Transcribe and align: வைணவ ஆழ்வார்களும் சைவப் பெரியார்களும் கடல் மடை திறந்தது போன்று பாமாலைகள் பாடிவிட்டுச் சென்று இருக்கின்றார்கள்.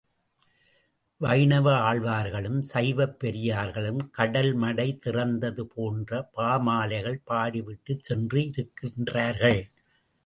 வைணவ 1.21 1.73
ஆழ்வார்களும் 1.89 2.57
சைவப் 2.61 3.13
பெரியார்களும் 3.19 4.01
கடல் 4.11 4.53
மடை 4.53 4.99
திறந்தது 5.05 5.65
போன்று 5.75 6.25
பாமாலைகள் 6.35 7.21
பாடிவிட்டுச் 7.29 8.03
சென்று 8.03 8.41
இருக்கின்றார்கள். 8.49 9.61